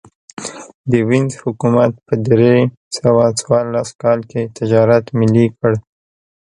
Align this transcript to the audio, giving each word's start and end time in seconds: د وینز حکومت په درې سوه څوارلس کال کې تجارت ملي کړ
د 0.89 0.91
وینز 1.09 1.33
حکومت 1.43 1.93
په 2.07 2.13
درې 2.27 2.57
سوه 2.97 3.23
څوارلس 3.39 3.89
کال 4.01 4.19
کې 4.31 4.41
تجارت 4.57 5.05
ملي 5.19 5.47
کړ 5.57 5.71